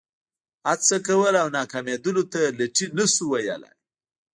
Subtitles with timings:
[0.67, 3.75] هڅه کول او ناکامېدلو ته لټي نه شو ویلای.